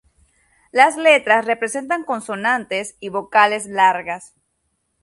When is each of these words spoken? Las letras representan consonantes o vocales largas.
Las 0.71 0.97
letras 0.97 1.45
representan 1.45 2.03
consonantes 2.05 2.95
o 3.07 3.11
vocales 3.11 3.67
largas. 3.67 4.33